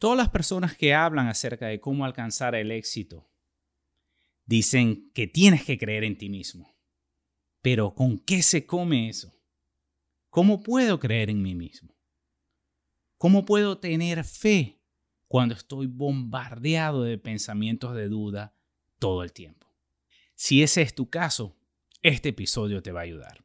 [0.00, 3.30] Todas las personas que hablan acerca de cómo alcanzar el éxito
[4.46, 6.74] dicen que tienes que creer en ti mismo.
[7.60, 9.30] Pero ¿con qué se come eso?
[10.30, 11.94] ¿Cómo puedo creer en mí mismo?
[13.18, 14.80] ¿Cómo puedo tener fe
[15.28, 18.56] cuando estoy bombardeado de pensamientos de duda
[18.98, 19.66] todo el tiempo?
[20.34, 21.58] Si ese es tu caso,
[22.00, 23.44] este episodio te va a ayudar.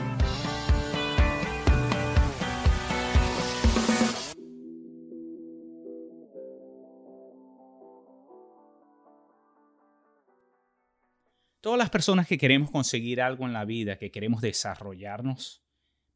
[11.61, 15.63] Todas las personas que queremos conseguir algo en la vida, que queremos desarrollarnos,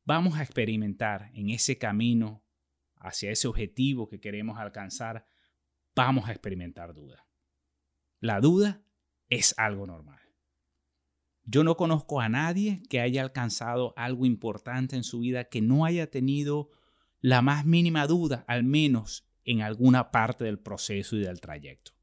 [0.04, 2.44] vamos a experimentar en ese camino
[2.96, 5.28] hacia ese objetivo que queremos alcanzar,
[5.96, 7.28] vamos a experimentar duda.
[8.20, 8.84] La duda
[9.30, 10.20] es algo normal.
[11.44, 15.86] Yo no conozco a nadie que haya alcanzado algo importante en su vida que no
[15.86, 16.72] haya tenido
[17.20, 21.95] la más mínima duda, al menos en alguna parte del proceso y del trayecto.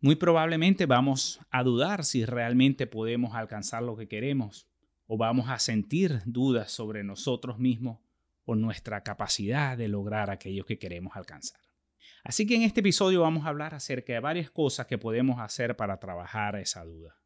[0.00, 4.68] Muy probablemente vamos a dudar si realmente podemos alcanzar lo que queremos
[5.08, 7.98] o vamos a sentir dudas sobre nosotros mismos
[8.44, 11.60] o nuestra capacidad de lograr aquello que queremos alcanzar.
[12.22, 15.76] Así que en este episodio vamos a hablar acerca de varias cosas que podemos hacer
[15.76, 17.16] para trabajar esa duda.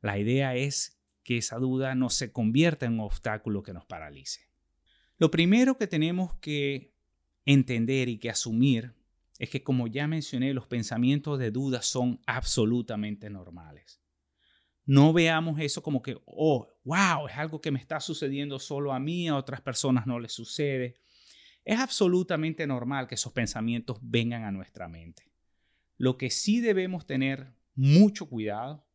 [0.00, 4.48] La idea es que esa duda no se convierta en un obstáculo que nos paralice.
[5.18, 6.94] Lo primero que tenemos que
[7.44, 8.94] entender y que asumir
[9.40, 14.02] es que como ya mencioné, los pensamientos de duda son absolutamente normales.
[14.84, 19.00] No veamos eso como que, oh, wow, es algo que me está sucediendo solo a
[19.00, 20.96] mí, a otras personas no les sucede.
[21.64, 25.32] Es absolutamente normal que esos pensamientos vengan a nuestra mente.
[25.96, 28.86] Lo que sí debemos tener mucho cuidado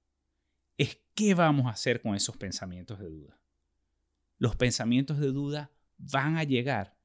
[0.77, 3.41] es qué vamos a hacer con esos pensamientos de duda.
[4.38, 7.00] Los pensamientos de duda van a llegar.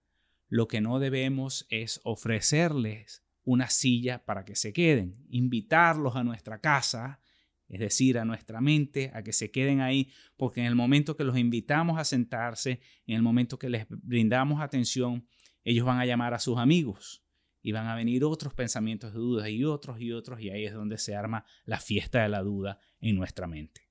[0.48, 6.60] Lo que no debemos es ofrecerles una silla para que se queden, invitarlos a nuestra
[6.60, 7.20] casa,
[7.68, 11.24] es decir, a nuestra mente, a que se queden ahí, porque en el momento que
[11.24, 15.26] los invitamos a sentarse, en el momento que les brindamos atención,
[15.64, 17.24] ellos van a llamar a sus amigos
[17.60, 20.72] y van a venir otros pensamientos de duda y otros y otros, y ahí es
[20.72, 23.88] donde se arma la fiesta de la duda en nuestra mente.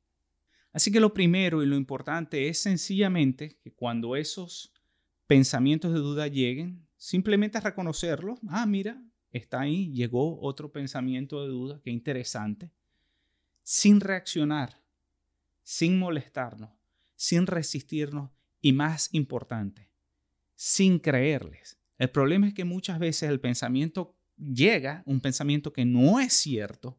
[0.71, 4.73] Así que lo primero y lo importante es sencillamente que cuando esos
[5.27, 8.39] pensamientos de duda lleguen, simplemente reconocerlos.
[8.47, 9.01] Ah, mira,
[9.31, 12.71] está ahí, llegó otro pensamiento de duda, qué interesante,
[13.63, 14.81] sin reaccionar,
[15.63, 16.71] sin molestarnos,
[17.15, 18.31] sin resistirnos
[18.61, 19.89] y más importante,
[20.55, 21.79] sin creerles.
[21.97, 26.97] El problema es que muchas veces el pensamiento llega, un pensamiento que no es cierto,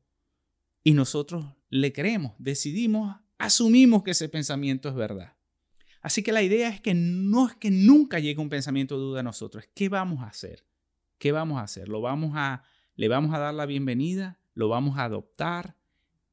[0.85, 5.37] y nosotros le creemos, decidimos, asumimos que ese pensamiento es verdad.
[6.03, 9.21] Así que la idea es que no es que nunca llegue un pensamiento de duda
[9.21, 10.65] a nosotros, es qué vamos a hacer.
[11.21, 11.89] ¿Qué vamos a hacer?
[11.89, 12.65] ¿Lo vamos a,
[12.97, 14.41] ¿Le vamos a dar la bienvenida?
[14.55, 15.77] ¿Lo vamos a adoptar?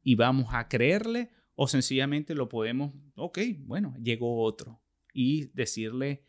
[0.01, 1.29] ¿Y vamos a creerle?
[1.53, 4.81] ¿O sencillamente lo podemos, ok, bueno, llegó otro?
[5.13, 6.23] Y decirle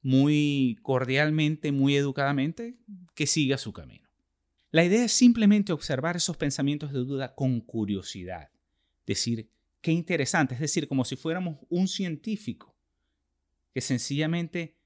[0.00, 2.78] muy cordialmente, muy educadamente,
[3.14, 4.08] que siga su camino.
[4.70, 8.50] La idea es simplemente observar esos pensamientos de duda con curiosidad.
[9.06, 12.76] Decir, qué interesante, es decir, como si fuéramos un científico,
[13.72, 14.76] que sencillamente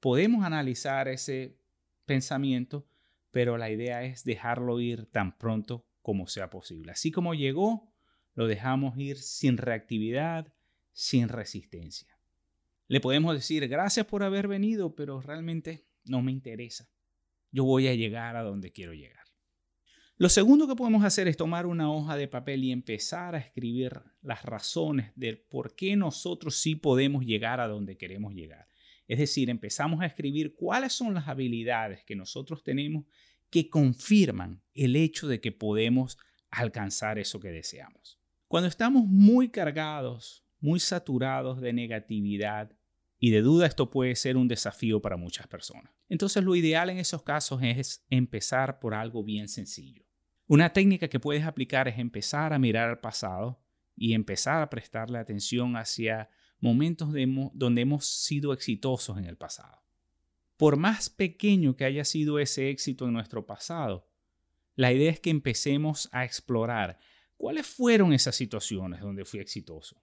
[0.00, 1.58] podemos analizar ese
[2.06, 2.86] pensamiento,
[3.30, 6.92] pero la idea es dejarlo ir tan pronto como sea posible.
[6.92, 7.92] Así como llegó,
[8.34, 10.52] lo dejamos ir sin reactividad,
[10.92, 12.18] sin resistencia.
[12.88, 16.88] Le podemos decir gracias por haber venido, pero realmente no me interesa.
[17.50, 19.26] Yo voy a llegar a donde quiero llegar.
[20.18, 24.00] Lo segundo que podemos hacer es tomar una hoja de papel y empezar a escribir
[24.22, 28.66] las razones del por qué nosotros sí podemos llegar a donde queremos llegar.
[29.06, 33.04] Es decir, empezamos a escribir cuáles son las habilidades que nosotros tenemos
[33.50, 36.18] que confirman el hecho de que podemos
[36.50, 38.20] alcanzar eso que deseamos.
[38.48, 42.76] Cuando estamos muy cargados, muy saturados de negatividad
[43.18, 45.92] y de duda, esto puede ser un desafío para muchas personas.
[46.08, 50.04] Entonces lo ideal en esos casos es empezar por algo bien sencillo.
[50.46, 53.60] Una técnica que puedes aplicar es empezar a mirar al pasado
[53.96, 56.30] y empezar a prestarle atención hacia
[56.60, 57.12] momentos
[57.52, 59.82] donde hemos sido exitosos en el pasado.
[60.56, 64.08] Por más pequeño que haya sido ese éxito en nuestro pasado,
[64.76, 66.98] La idea es que empecemos a explorar
[67.38, 70.02] cuáles fueron esas situaciones donde fui exitoso.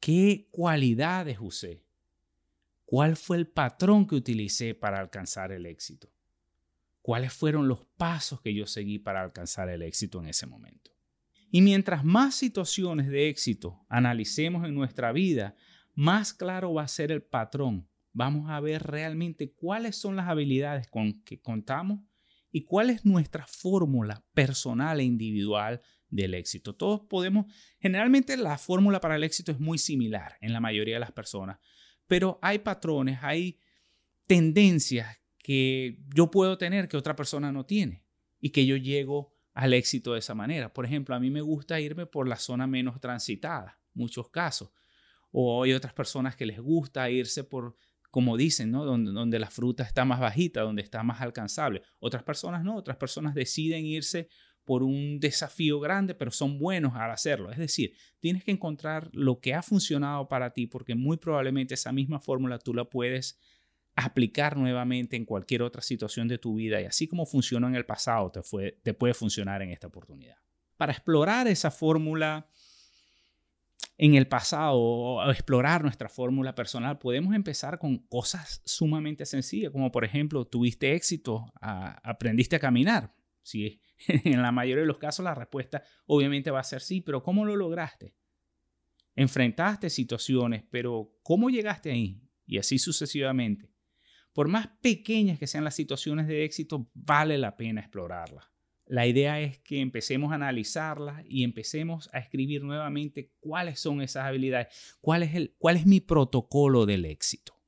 [0.00, 1.84] ¿Qué cualidades usé?
[2.84, 6.12] ¿Cuál fue el patrón que utilicé para alcanzar el éxito?
[7.02, 10.90] ¿Cuáles fueron los pasos que yo seguí para alcanzar el éxito en ese momento?
[11.50, 15.54] Y mientras más situaciones de éxito analicemos en nuestra vida,
[15.94, 17.88] más claro va a ser el patrón.
[18.12, 22.00] Vamos a ver realmente cuáles son las habilidades con que contamos
[22.50, 26.74] y cuál es nuestra fórmula personal e individual del éxito.
[26.74, 27.46] Todos podemos,
[27.78, 31.58] generalmente la fórmula para el éxito es muy similar en la mayoría de las personas,
[32.06, 33.58] pero hay patrones, hay
[34.26, 38.04] tendencias que yo puedo tener que otra persona no tiene
[38.40, 40.72] y que yo llego al éxito de esa manera.
[40.72, 44.70] Por ejemplo, a mí me gusta irme por la zona menos transitada, muchos casos.
[45.32, 47.76] O hay otras personas que les gusta irse por,
[48.12, 48.84] como dicen, ¿no?
[48.84, 51.82] donde, donde la fruta está más bajita, donde está más alcanzable.
[51.98, 54.28] Otras personas no, otras personas deciden irse
[54.62, 57.50] por un desafío grande, pero son buenos al hacerlo.
[57.50, 61.90] Es decir, tienes que encontrar lo que ha funcionado para ti, porque muy probablemente esa
[61.90, 63.40] misma fórmula tú la puedes
[64.04, 67.84] aplicar nuevamente en cualquier otra situación de tu vida y así como funcionó en el
[67.84, 70.36] pasado, te, fue, te puede funcionar en esta oportunidad.
[70.76, 72.48] Para explorar esa fórmula
[73.96, 79.90] en el pasado o explorar nuestra fórmula personal, podemos empezar con cosas sumamente sencillas, como
[79.90, 83.12] por ejemplo, tuviste éxito, aprendiste a caminar.
[83.42, 87.24] Si en la mayoría de los casos la respuesta obviamente va a ser sí, pero
[87.24, 88.14] ¿cómo lo lograste?
[89.16, 92.22] Enfrentaste situaciones, pero ¿cómo llegaste ahí?
[92.46, 93.77] Y así sucesivamente.
[94.38, 98.44] Por más pequeñas que sean las situaciones de éxito, vale la pena explorarlas.
[98.86, 104.26] La idea es que empecemos a analizarlas y empecemos a escribir nuevamente cuáles son esas
[104.26, 104.68] habilidades,
[105.00, 107.60] cuál es, el, cuál es mi protocolo del éxito.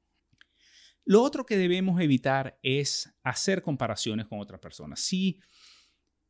[1.05, 5.01] Lo otro que debemos evitar es hacer comparaciones con otras personas.
[5.01, 5.41] Si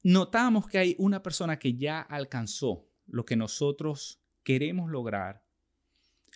[0.03, 5.45] notamos que hay una persona que ya alcanzó lo que nosotros queremos lograr,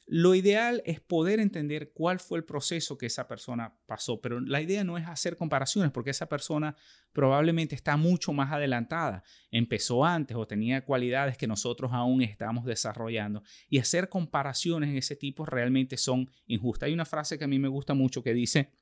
[0.06, 4.60] lo ideal es poder entender cuál fue el proceso que esa persona pasó, pero la
[4.60, 6.76] idea no es hacer comparaciones porque esa persona
[7.12, 13.42] probablemente está mucho más adelantada, empezó antes o tenía cualidades que nosotros aún estamos desarrollando
[13.70, 16.88] y hacer comparaciones en ese tipo realmente son injustas.
[16.88, 18.72] Hay una frase que a mí me gusta mucho que dice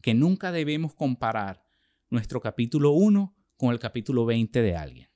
[0.00, 1.66] que nunca debemos comparar
[2.08, 5.15] nuestro capítulo 1 con el capítulo 20 de alguien.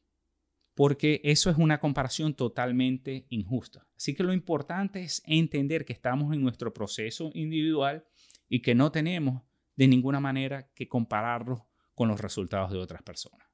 [0.81, 3.87] Porque eso es una comparación totalmente injusta.
[3.99, 8.07] Así que lo importante es entender que estamos en nuestro proceso individual
[8.49, 9.43] y que no tenemos
[9.77, 13.47] de ninguna manera que compararlo con los resultados de otras personas.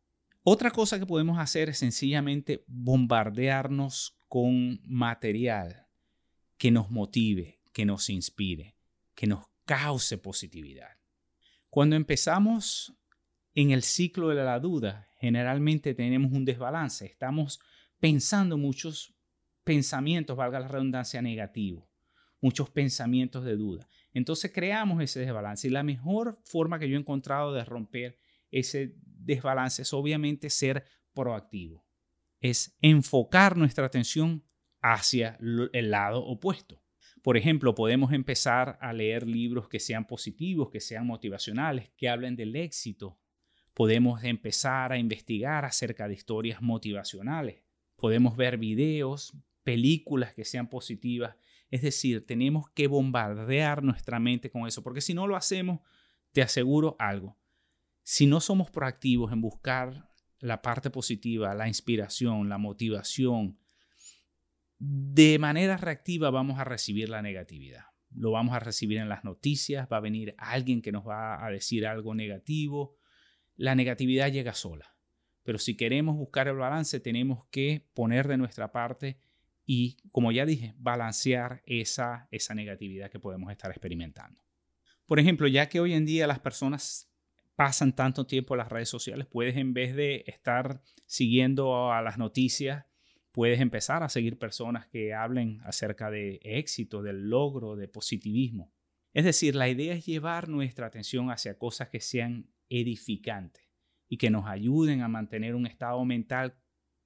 [0.44, 5.88] Otra cosa que podemos hacer es sencillamente bombardearnos con material
[6.56, 8.76] que nos motive, que nos inspire,
[9.16, 10.90] que nos cause positividad.
[11.70, 12.95] Cuando empezamos
[13.56, 17.06] en el ciclo de la duda generalmente tenemos un desbalance.
[17.06, 17.58] Estamos
[17.98, 19.14] pensando muchos
[19.64, 21.88] pensamientos, valga la redundancia, negativos,
[22.42, 23.88] muchos pensamientos de duda.
[24.12, 28.18] Entonces creamos ese desbalance y la mejor forma que yo he encontrado de romper
[28.50, 31.86] ese desbalance es obviamente ser proactivo.
[32.40, 34.44] Es enfocar nuestra atención
[34.82, 35.38] hacia
[35.72, 36.82] el lado opuesto.
[37.22, 42.36] Por ejemplo, podemos empezar a leer libros que sean positivos, que sean motivacionales, que hablen
[42.36, 43.18] del éxito,
[43.76, 47.62] Podemos empezar a investigar acerca de historias motivacionales.
[47.96, 51.36] Podemos ver videos, películas que sean positivas.
[51.70, 55.80] Es decir, tenemos que bombardear nuestra mente con eso, porque si no lo hacemos,
[56.32, 57.36] te aseguro algo.
[58.02, 60.08] Si no somos proactivos en buscar
[60.38, 63.58] la parte positiva, la inspiración, la motivación,
[64.78, 67.84] de manera reactiva vamos a recibir la negatividad.
[68.08, 71.50] Lo vamos a recibir en las noticias, va a venir alguien que nos va a
[71.50, 72.96] decir algo negativo,
[73.56, 74.94] la negatividad llega sola.
[75.42, 79.18] Pero si queremos buscar el balance, tenemos que poner de nuestra parte
[79.64, 84.40] y, como ya dije, balancear esa, esa negatividad que podemos estar experimentando.
[85.06, 87.08] Por ejemplo, ya que hoy en día las personas
[87.54, 92.18] pasan tanto tiempo en las redes sociales, puedes en vez de estar siguiendo a las
[92.18, 92.84] noticias,
[93.32, 98.72] puedes empezar a seguir personas que hablen acerca de éxito, del logro, de positivismo.
[99.14, 103.64] Es decir, la idea es llevar nuestra atención hacia cosas que sean edificantes
[104.08, 106.56] y que nos ayuden a mantener un estado mental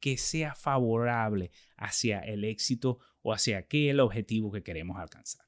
[0.00, 5.46] que sea favorable hacia el éxito o hacia aquel objetivo que queremos alcanzar.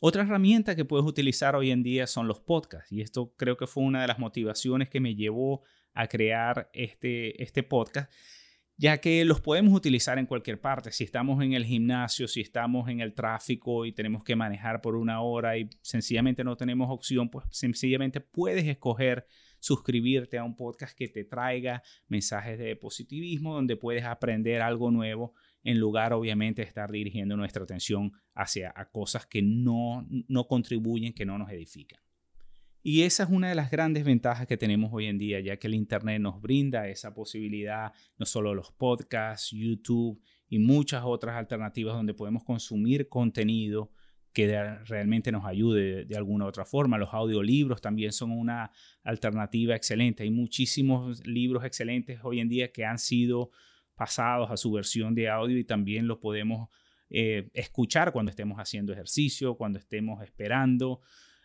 [0.00, 3.66] Otra herramienta que puedes utilizar hoy en día son los podcasts y esto creo que
[3.66, 5.62] fue una de las motivaciones que me llevó
[5.94, 8.12] a crear este, este podcast,
[8.76, 10.92] ya que los podemos utilizar en cualquier parte.
[10.92, 14.96] Si estamos en el gimnasio, si estamos en el tráfico y tenemos que manejar por
[14.96, 19.26] una hora y sencillamente no tenemos opción, pues sencillamente puedes escoger
[19.60, 25.34] suscribirte a un podcast que te traiga mensajes de positivismo, donde puedes aprender algo nuevo,
[25.64, 31.24] en lugar obviamente de estar dirigiendo nuestra atención hacia cosas que no, no contribuyen, que
[31.24, 32.05] no nos edifican.
[32.88, 35.66] Y esa es una de las grandes ventajas que tenemos hoy en día, ya que
[35.66, 41.96] el Internet nos brinda esa posibilidad, no solo los podcasts, YouTube y muchas otras alternativas
[41.96, 43.90] donde podemos consumir contenido
[44.32, 44.46] que
[44.84, 46.96] realmente nos ayude de, alguna otra forma.
[46.96, 48.70] Los audiolibros también son una
[49.02, 50.22] alternativa excelente.
[50.22, 53.50] Hay muchísimos libros excelentes hoy en día que han sido
[53.96, 56.68] pasados a su versión de audio y también los podemos
[57.10, 61.00] eh, escuchar cuando estemos haciendo ejercicio, cuando estemos esperando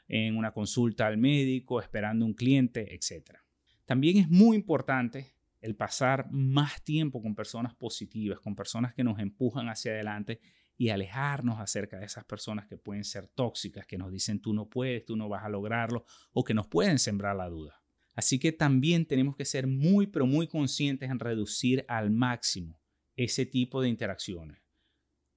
[0.08, 3.38] en una consulta al médico, esperando un cliente, etc.
[3.86, 9.20] También es muy importante el pasar más tiempo con personas positivas, con personas que nos
[9.20, 10.40] empujan hacia adelante
[10.78, 14.68] y alejarnos acerca de esas personas que pueden ser tóxicas, que nos dicen tú no
[14.68, 17.84] puedes, tú no vas a lograrlo o que nos pueden sembrar la duda.
[18.14, 22.80] Así que también tenemos que ser muy, pero muy conscientes en reducir al máximo
[23.16, 24.64] ese tipo de interacciones,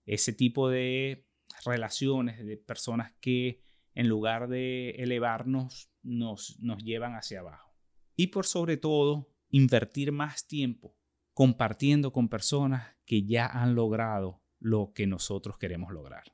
[0.06, 1.26] ese tipo de
[1.64, 3.63] relaciones de personas que
[3.94, 7.74] en lugar de elevarnos, nos, llevan hacia abajo.
[8.16, 10.96] Y por sobre todo, invertir más tiempo
[11.32, 16.24] compartiendo con personas que ya han logrado lo que nosotros queremos lograr.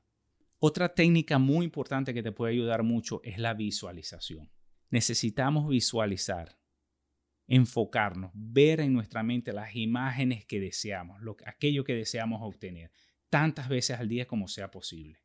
[0.59, 4.51] Otra técnica muy importante que te puede ayudar mucho es la visualización.
[4.91, 6.59] Necesitamos visualizar,
[7.47, 12.91] enfocarnos, ver en nuestra mente las imágenes que deseamos, lo, aquello que deseamos obtener,
[13.29, 15.20] tantas veces al día como sea posible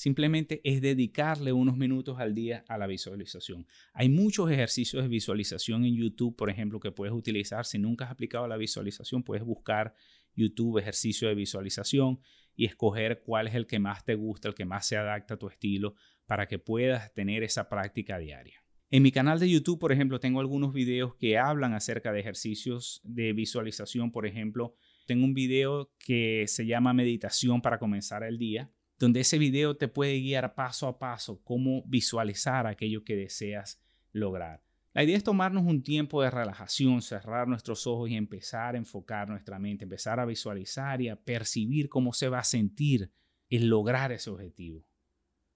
[0.00, 3.66] simplemente es dedicarle unos minutos al día a la visualización.
[3.92, 7.66] Hay muchos ejercicios de visualización en YouTube, por ejemplo, que puedes utilizar.
[7.66, 9.92] Si nunca has aplicado la visualización, puedes buscar
[10.34, 12.18] YouTube ejercicio de visualización
[12.56, 15.38] y escoger cuál es el que más te gusta, el que más se adapta a
[15.38, 18.64] tu estilo para que puedas tener esa práctica diaria.
[18.88, 23.02] En mi canal de YouTube, por ejemplo, tengo algunos videos que hablan acerca de ejercicios
[23.04, 24.12] de visualización.
[24.12, 24.74] Por ejemplo,
[25.06, 29.88] tengo un video que se llama Meditación para comenzar el día donde ese video te
[29.88, 33.80] puede guiar paso a paso cómo visualizar aquello que deseas
[34.12, 34.62] lograr.
[34.92, 39.30] La idea es tomarnos un tiempo de relajación, cerrar nuestros ojos y empezar a enfocar
[39.30, 43.10] nuestra mente, empezar a visualizar y a percibir cómo se va a sentir
[43.48, 44.84] el lograr ese objetivo,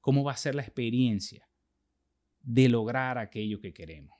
[0.01, 1.47] cómo va a ser la experiencia
[2.41, 4.17] de lograr aquello que queremos.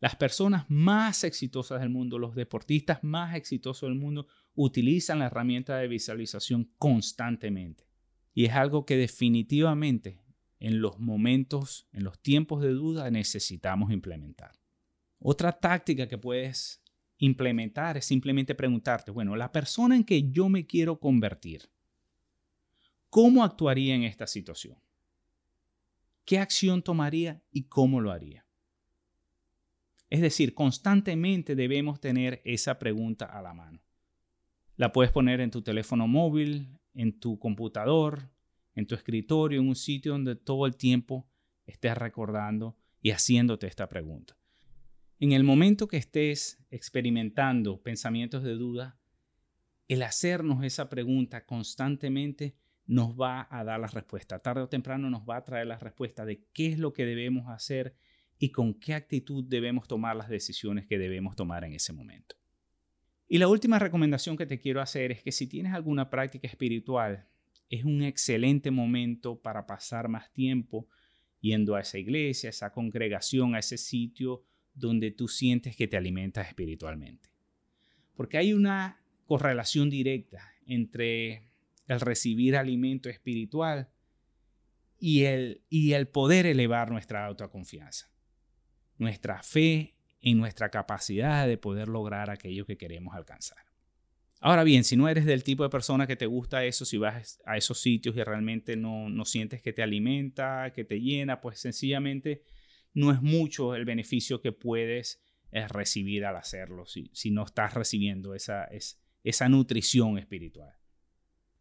[0.00, 5.76] Las personas más exitosas del mundo, los deportistas más exitosos del mundo, utilizan la herramienta
[5.76, 7.91] de visualización constantemente.
[8.34, 10.18] Y es algo que definitivamente
[10.58, 14.52] en los momentos, en los tiempos de duda necesitamos implementar.
[15.18, 16.82] Otra táctica que puedes
[17.18, 21.70] implementar es simplemente preguntarte, bueno, la persona en que yo me quiero convertir,
[23.10, 24.78] ¿cómo actuaría en esta situación?
[26.24, 28.46] ¿Qué acción tomaría y cómo lo haría?
[30.10, 33.80] Es decir, constantemente debemos tener esa pregunta a la mano.
[34.76, 38.30] La puedes poner en tu teléfono móvil, en tu computador,
[38.74, 41.26] en tu escritorio, en un sitio donde todo el tiempo
[41.66, 44.36] estés recordando y haciéndote esta pregunta.
[45.18, 48.98] En el momento que estés experimentando pensamientos de duda,
[49.88, 52.56] el hacernos esa pregunta constantemente
[52.86, 54.40] nos va a dar la respuesta.
[54.40, 57.48] Tarde o temprano nos va a traer la respuesta de qué es lo que debemos
[57.48, 57.94] hacer
[58.38, 62.41] y con qué actitud debemos tomar las decisiones que debemos tomar en ese momento.
[63.32, 67.26] Y la última recomendación que te quiero hacer es que si tienes alguna práctica espiritual,
[67.70, 70.86] es un excelente momento para pasar más tiempo
[71.40, 75.96] yendo a esa iglesia, a esa congregación, a ese sitio donde tú sientes que te
[75.96, 77.30] alimentas espiritualmente.
[78.14, 81.54] Porque hay una correlación directa entre
[81.88, 83.88] el recibir alimento espiritual
[84.98, 88.12] y el, y el poder elevar nuestra autoconfianza.
[88.98, 93.58] Nuestra fe en nuestra capacidad de poder lograr aquello que queremos alcanzar.
[94.40, 97.40] Ahora bien, si no eres del tipo de persona que te gusta eso, si vas
[97.44, 101.60] a esos sitios y realmente no, no sientes que te alimenta, que te llena, pues
[101.60, 102.42] sencillamente
[102.94, 105.20] no es mucho el beneficio que puedes
[105.52, 108.68] eh, recibir al hacerlo, si, si no estás recibiendo esa,
[109.22, 110.74] esa nutrición espiritual.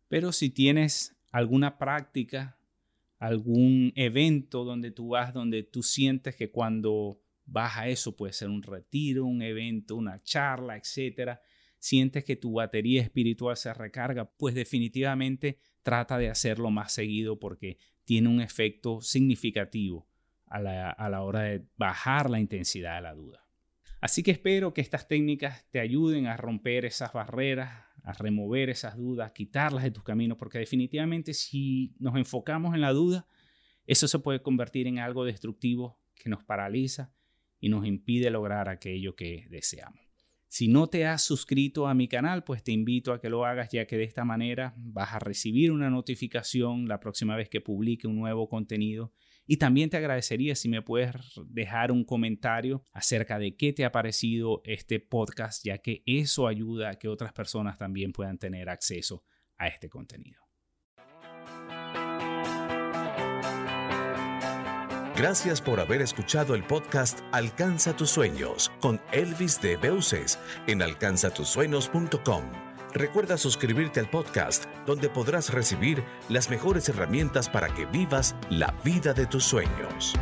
[0.08, 2.58] Pero si tienes alguna práctica,
[3.20, 8.64] algún evento donde tú vas, donde tú sientes que cuando Baja eso, puede ser un
[8.64, 11.42] retiro, un evento, una charla, etcétera.
[11.80, 17.78] Sientes que tu batería espiritual se recarga, pues definitivamente trata de hacerlo más seguido porque
[18.06, 20.08] tiene un efecto significativo
[20.46, 23.46] a la, a la hora de bajar la intensidad de la duda.
[24.00, 28.96] Así que espero que estas técnicas te ayuden a romper esas barreras, a remover esas
[28.96, 33.28] dudas, quitarlas de tus caminos, porque definitivamente si nos enfocamos en la duda,
[33.88, 37.12] eso se puede convertir en algo destructivo que nos paraliza
[37.62, 40.02] y nos impide lograr aquello que deseamos.
[40.50, 43.70] Si no te has suscrito a mi canal, pues te invito a que lo hagas
[43.72, 48.06] ya que de esta manera vas a recibir una notificación la próxima vez que publique
[48.06, 49.14] un nuevo contenido.
[49.48, 51.16] Y también te agradecería si me puedes
[51.48, 56.90] dejar un comentario acerca de qué te ha parecido este podcast, ya que eso ayuda
[56.90, 59.24] a que otras personas también puedan tener acceso
[59.58, 60.51] a este contenido.
[65.22, 72.42] Gracias por haber escuchado el podcast Alcanza tus sueños con Elvis de Beuces en alcanzatusueños.com.
[72.92, 79.14] Recuerda suscribirte al podcast donde podrás recibir las mejores herramientas para que vivas la vida
[79.14, 80.16] de tus sueños.